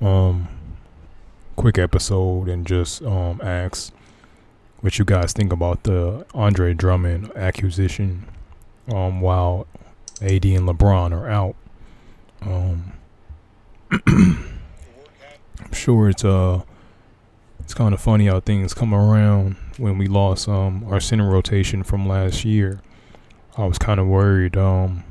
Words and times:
um 0.00 0.48
quick 1.56 1.78
episode 1.78 2.48
and 2.48 2.66
just 2.66 3.02
um 3.02 3.40
ask 3.42 3.92
what 4.80 4.98
you 4.98 5.04
guys 5.04 5.32
think 5.32 5.52
about 5.52 5.82
the 5.82 6.24
Andre 6.32 6.72
Drummond 6.72 7.30
acquisition 7.36 8.26
um 8.92 9.20
while 9.20 9.66
AD 10.22 10.44
and 10.44 10.68
LeBron 10.68 11.12
are 11.12 11.28
out. 11.28 11.54
Um 12.42 12.92
I'm 14.06 15.72
sure 15.72 16.08
it's 16.08 16.24
uh 16.24 16.62
it's 17.58 17.74
kind 17.74 17.92
of 17.92 18.00
funny 18.00 18.26
how 18.26 18.40
things 18.40 18.72
come 18.74 18.94
around 18.94 19.56
when 19.76 19.98
we 19.98 20.06
lost 20.06 20.48
um 20.48 20.84
our 20.90 21.00
center 21.00 21.28
rotation 21.28 21.82
from 21.82 22.08
last 22.08 22.44
year. 22.44 22.80
I 23.58 23.66
was 23.66 23.78
kind 23.78 24.00
of 24.00 24.06
worried 24.06 24.56
um 24.56 25.04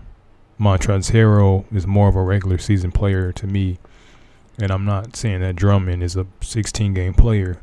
Montrezl 0.59 1.11
Harrell 1.11 1.65
is 1.73 1.87
more 1.87 2.09
of 2.09 2.15
a 2.15 2.21
regular 2.23 2.57
season 2.57 2.91
player 2.91 3.31
to 3.33 3.47
me. 3.47 3.77
And 4.61 4.71
I'm 4.71 4.85
not 4.85 5.15
saying 5.15 5.41
that 5.41 5.55
Drummond 5.55 6.03
is 6.03 6.15
a 6.15 6.27
16 6.41 6.93
game 6.93 7.13
player, 7.13 7.61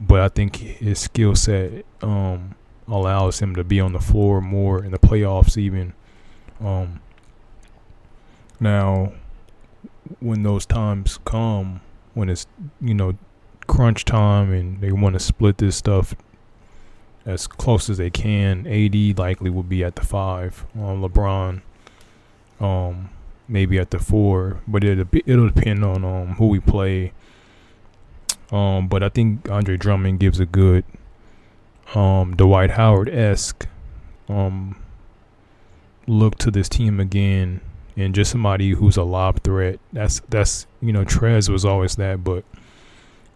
but 0.00 0.20
I 0.20 0.28
think 0.28 0.56
his 0.56 0.98
skill 0.98 1.36
set 1.36 1.84
um, 2.02 2.54
allows 2.88 3.38
him 3.40 3.54
to 3.54 3.64
be 3.64 3.80
on 3.80 3.92
the 3.92 4.00
floor 4.00 4.40
more 4.40 4.84
in 4.84 4.90
the 4.90 4.98
playoffs, 4.98 5.56
even. 5.56 5.94
Um, 6.60 7.00
now, 8.58 9.12
when 10.20 10.42
those 10.42 10.66
times 10.66 11.18
come, 11.24 11.80
when 12.14 12.28
it's, 12.28 12.46
you 12.80 12.94
know, 12.94 13.16
crunch 13.66 14.04
time 14.04 14.52
and 14.52 14.80
they 14.80 14.92
want 14.92 15.14
to 15.14 15.20
split 15.20 15.58
this 15.58 15.76
stuff 15.76 16.14
as 17.24 17.46
close 17.46 17.88
as 17.88 17.98
they 17.98 18.10
can, 18.10 18.66
AD 18.66 19.18
likely 19.18 19.50
will 19.50 19.62
be 19.62 19.84
at 19.84 19.96
the 19.96 20.04
five. 20.04 20.66
Um, 20.74 21.02
LeBron 21.02 21.62
um, 22.60 23.10
maybe 23.48 23.78
at 23.78 23.90
the 23.90 23.98
four, 23.98 24.60
but 24.66 24.84
it'll 24.84 25.06
it'll 25.26 25.48
depend 25.48 25.84
on 25.84 26.04
um 26.04 26.34
who 26.34 26.48
we 26.48 26.60
play. 26.60 27.12
Um, 28.50 28.88
but 28.88 29.02
I 29.02 29.08
think 29.08 29.50
Andre 29.50 29.76
Drummond 29.76 30.20
gives 30.20 30.40
a 30.40 30.46
good 30.46 30.84
um 31.94 32.34
Dwight 32.36 32.70
Howard 32.70 33.08
esque 33.08 33.66
um 34.28 34.76
look 36.06 36.36
to 36.38 36.50
this 36.50 36.68
team 36.68 37.00
again, 37.00 37.60
and 37.96 38.14
just 38.14 38.30
somebody 38.30 38.70
who's 38.70 38.96
a 38.96 39.02
lob 39.02 39.42
threat. 39.42 39.80
That's 39.92 40.20
that's 40.28 40.66
you 40.80 40.92
know 40.92 41.04
Trez 41.04 41.48
was 41.48 41.64
always 41.64 41.96
that, 41.96 42.24
but 42.24 42.44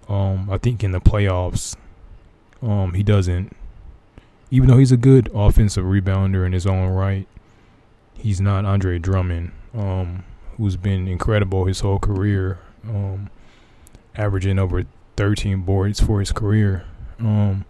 um 0.09 0.48
I 0.51 0.59
think 0.59 0.83
in 0.83 0.92
the 0.92 1.01
playoffs, 1.01 1.77
um 2.62 2.95
he 2.95 3.03
doesn't. 3.03 3.55
Even 4.51 4.70
though 4.70 4.79
he's 4.79 4.92
a 4.92 4.97
good 4.97 5.29
offensive 5.34 5.84
rebounder 5.84 6.47
in 6.47 6.53
his 6.53 6.67
own 6.67 6.89
right, 6.89 7.29
he's 8.19 8.41
not 8.41 8.64
Andre 8.64 8.98
Drummond, 8.98 9.52
um, 9.74 10.24
who's 10.56 10.77
been 10.77 11.08
incredible 11.08 11.64
his 11.64 11.80
whole 11.80 11.98
career, 11.98 12.58
um, 12.84 13.30
averaging 14.16 14.58
over 14.58 14.84
13 15.16 15.62
boards 15.62 16.00
for 16.00 16.20
his 16.20 16.33
career. 16.33 16.84
Um, 17.19 17.64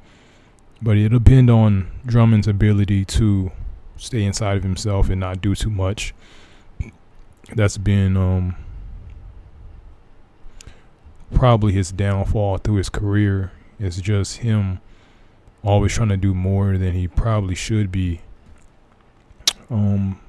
but 0.81 0.97
it'll 0.97 1.19
depend 1.19 1.51
on 1.51 1.91
Drummond's 2.07 2.49
ability 2.49 3.05
to 3.05 3.51
stay 3.97 4.25
inside 4.25 4.57
of 4.57 4.63
himself 4.63 5.09
and 5.09 5.21
not 5.21 5.41
do 5.41 5.55
too 5.55 5.71
much. 5.71 6.15
That's 7.55 7.79
been 7.79 8.17
um, 8.17 8.57
probably 11.35 11.73
his 11.73 11.93
downfall 11.93 12.59
through 12.59 12.77
his 12.77 12.89
career. 12.89 13.53
It's 13.79 14.01
just 14.01 14.39
him 14.39 14.81
always 15.63 15.93
trying 15.93 16.11
to 16.11 16.17
do 16.17 16.35
more 16.35 16.79
than 16.79 16.93
he 16.93 17.09
probably 17.09 17.55
should 17.55 17.91
be. 17.91 18.21
Um, 19.71 20.21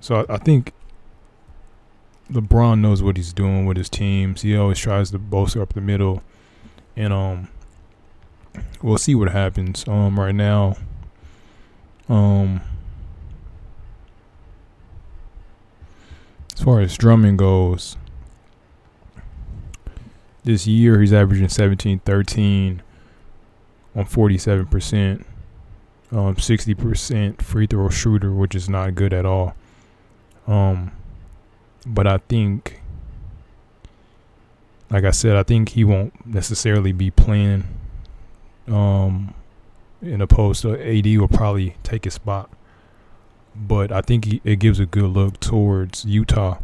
so 0.00 0.24
I, 0.28 0.34
I 0.34 0.38
think 0.38 0.72
LeBron 2.32 2.80
knows 2.80 3.02
what 3.02 3.16
he's 3.16 3.32
doing 3.32 3.66
with 3.66 3.76
his 3.76 3.88
teams. 3.88 4.42
He 4.42 4.56
always 4.56 4.78
tries 4.78 5.10
to 5.10 5.18
bolster 5.18 5.62
up 5.62 5.72
the 5.72 5.80
middle, 5.80 6.22
and 6.96 7.12
um, 7.12 7.48
we'll 8.82 8.98
see 8.98 9.14
what 9.14 9.30
happens. 9.30 9.86
Um, 9.88 10.18
right 10.18 10.34
now, 10.34 10.76
um, 12.08 12.60
as 16.54 16.62
far 16.62 16.80
as 16.80 16.96
Drummond 16.96 17.38
goes, 17.38 17.96
this 20.44 20.66
year 20.66 21.00
he's 21.00 21.12
averaging 21.12 21.48
17, 21.48 22.00
13 22.00 22.82
on 23.96 24.04
47 24.04 24.66
percent, 24.66 25.26
um, 26.12 26.36
60 26.38 26.74
percent 26.74 27.42
free 27.42 27.66
throw 27.66 27.88
shooter, 27.88 28.32
which 28.32 28.54
is 28.54 28.68
not 28.68 28.94
good 28.94 29.12
at 29.12 29.26
all. 29.26 29.54
But 31.86 32.06
I 32.06 32.18
think, 32.18 32.80
like 34.90 35.04
I 35.04 35.10
said, 35.10 35.36
I 35.36 35.42
think 35.42 35.70
he 35.70 35.84
won't 35.84 36.26
necessarily 36.26 36.92
be 36.92 37.10
playing. 37.10 37.64
Um, 38.68 39.34
in 40.02 40.20
opposed 40.20 40.62
to 40.62 40.72
AD 40.80 41.06
will 41.18 41.28
probably 41.28 41.76
take 41.82 42.04
his 42.04 42.14
spot, 42.14 42.50
but 43.54 43.92
I 43.92 44.00
think 44.00 44.24
he, 44.24 44.40
it 44.44 44.56
gives 44.56 44.78
a 44.78 44.86
good 44.86 45.10
look 45.10 45.40
towards 45.40 46.04
Utah. 46.04 46.58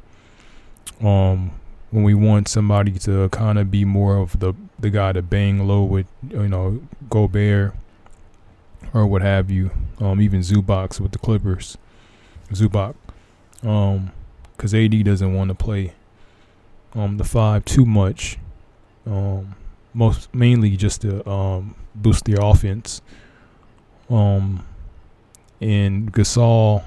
Um, 1.02 1.52
when 1.90 2.02
we 2.02 2.14
want 2.14 2.48
somebody 2.48 2.92
to 2.92 3.28
kind 3.30 3.58
of 3.58 3.70
be 3.70 3.84
more 3.84 4.16
of 4.16 4.38
the 4.40 4.54
the 4.78 4.90
guy 4.90 5.12
to 5.12 5.22
bang 5.22 5.66
low 5.66 5.82
with, 5.82 6.06
you 6.28 6.48
know, 6.48 6.82
Gobert 7.08 7.74
or 8.92 9.06
what 9.06 9.22
have 9.22 9.50
you. 9.50 9.70
Um, 10.00 10.20
even 10.20 10.40
Zubac 10.40 11.00
with 11.00 11.12
the 11.12 11.18
Clippers, 11.18 11.78
Zubac. 12.50 12.94
Um, 13.62 14.12
because 14.56 14.74
AD 14.74 15.04
doesn't 15.04 15.34
want 15.34 15.48
to 15.48 15.54
play 15.54 15.92
um 16.94 17.18
the 17.18 17.24
five 17.24 17.64
too 17.64 17.84
much. 17.84 18.38
Um, 19.06 19.54
most 19.94 20.34
mainly 20.34 20.76
just 20.76 21.02
to 21.02 21.28
um 21.28 21.74
boost 21.94 22.24
their 22.24 22.40
offense. 22.40 23.00
Um, 24.08 24.64
and 25.60 26.12
Gasol 26.12 26.84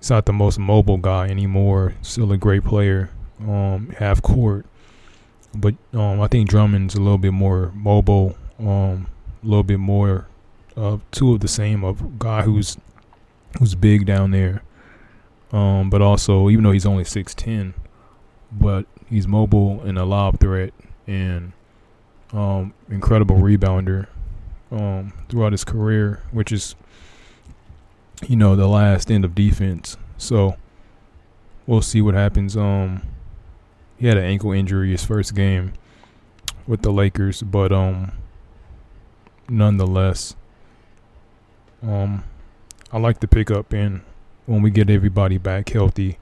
is 0.00 0.10
not 0.10 0.26
the 0.26 0.32
most 0.32 0.58
mobile 0.58 0.98
guy 0.98 1.28
anymore. 1.28 1.94
Still 2.02 2.30
a 2.32 2.36
great 2.36 2.64
player, 2.64 3.10
um, 3.40 3.92
half 3.98 4.22
court, 4.22 4.66
but 5.54 5.74
um, 5.92 6.20
I 6.20 6.28
think 6.28 6.48
Drummond's 6.48 6.94
a 6.94 7.00
little 7.00 7.18
bit 7.18 7.32
more 7.32 7.72
mobile. 7.74 8.36
Um, 8.58 9.06
a 9.42 9.46
little 9.46 9.62
bit 9.62 9.78
more, 9.78 10.28
uh, 10.76 10.98
two 11.12 11.32
of 11.32 11.40
the 11.40 11.48
same 11.48 11.82
of 11.82 12.18
guy 12.18 12.42
who's 12.42 12.76
who's 13.58 13.74
big 13.74 14.06
down 14.06 14.30
there. 14.30 14.62
Um, 15.52 15.90
but 15.90 16.00
also, 16.00 16.48
even 16.48 16.64
though 16.64 16.72
he's 16.72 16.86
only 16.86 17.04
six 17.04 17.34
ten, 17.34 17.74
but 18.52 18.86
he's 19.08 19.26
mobile 19.26 19.82
and 19.82 19.98
a 19.98 20.04
lob 20.04 20.38
threat 20.38 20.72
and 21.06 21.52
um, 22.32 22.72
incredible 22.88 23.36
rebounder 23.36 24.06
um, 24.70 25.12
throughout 25.28 25.52
his 25.52 25.64
career, 25.64 26.22
which 26.30 26.52
is 26.52 26.76
you 28.28 28.36
know 28.36 28.54
the 28.54 28.68
last 28.68 29.10
end 29.10 29.24
of 29.24 29.34
defense. 29.34 29.96
So 30.18 30.56
we'll 31.66 31.82
see 31.82 32.00
what 32.00 32.14
happens. 32.14 32.56
Um, 32.56 33.02
he 33.98 34.06
had 34.06 34.16
an 34.16 34.24
ankle 34.24 34.52
injury 34.52 34.90
his 34.92 35.04
first 35.04 35.34
game 35.34 35.72
with 36.66 36.82
the 36.82 36.92
Lakers, 36.92 37.42
but 37.42 37.72
um, 37.72 38.12
nonetheless, 39.48 40.36
um, 41.82 42.22
I 42.92 42.98
like 42.98 43.20
the 43.20 43.28
pickup 43.28 43.72
and 43.72 44.02
when 44.50 44.62
we 44.62 44.70
get 44.70 44.90
everybody 44.90 45.38
back 45.38 45.68
healthy. 45.68 46.18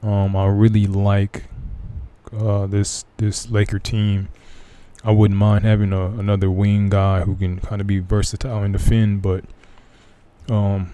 Um, 0.00 0.36
I 0.36 0.46
really 0.46 0.86
like 0.86 1.42
uh, 2.32 2.66
this 2.68 3.04
this 3.16 3.50
Laker 3.50 3.80
team. 3.80 4.28
I 5.02 5.10
wouldn't 5.10 5.36
mind 5.36 5.64
having 5.64 5.92
a, 5.92 6.06
another 6.06 6.48
wing 6.48 6.88
guy 6.88 7.22
who 7.22 7.34
can 7.34 7.58
kind 7.58 7.80
of 7.80 7.88
be 7.88 7.98
versatile 7.98 8.62
and 8.62 8.72
defend, 8.72 9.22
but 9.22 9.44
um, 10.48 10.92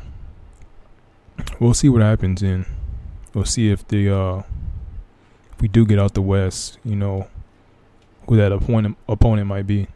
we'll 1.60 1.74
see 1.74 1.90
what 1.90 2.00
happens 2.00 2.42
and 2.42 2.64
we'll 3.34 3.44
see 3.44 3.68
if 3.68 3.86
the 3.88 4.08
uh, 4.08 4.38
if 5.52 5.60
we 5.60 5.68
do 5.68 5.84
get 5.84 5.98
out 5.98 6.14
the 6.14 6.22
West, 6.22 6.78
you 6.82 6.96
know, 6.96 7.28
who 8.26 8.36
that 8.36 8.52
opponent 8.52 8.96
opponent 9.06 9.48
might 9.48 9.66
be. 9.66 9.86